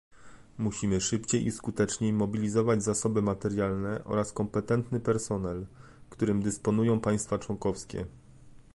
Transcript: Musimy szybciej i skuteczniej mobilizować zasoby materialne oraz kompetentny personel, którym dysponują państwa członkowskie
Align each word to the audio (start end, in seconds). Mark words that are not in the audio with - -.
Musimy 0.57 1.01
szybciej 1.01 1.47
i 1.47 1.51
skuteczniej 1.51 2.13
mobilizować 2.13 2.83
zasoby 2.83 3.21
materialne 3.21 4.03
oraz 4.05 4.31
kompetentny 4.33 4.99
personel, 4.99 5.65
którym 6.09 6.41
dysponują 6.43 6.99
państwa 6.99 7.39
członkowskie 7.39 8.05